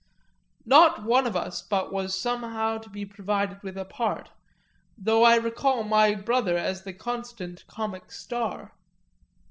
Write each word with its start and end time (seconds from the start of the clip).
Not 0.65 1.03
one 1.03 1.27
of 1.27 1.35
us 1.35 1.61
but 1.61 1.93
was 1.93 2.19
somehow 2.19 2.79
to 2.79 2.89
be 2.89 3.05
provided 3.05 3.61
with 3.61 3.77
a 3.77 3.85
part, 3.85 4.31
though 4.97 5.21
I 5.23 5.35
recall 5.35 5.83
my 5.83 6.15
brother 6.15 6.57
as 6.57 6.81
the 6.81 6.93
constant 6.95 7.67
comic 7.67 8.11
star. 8.11 8.73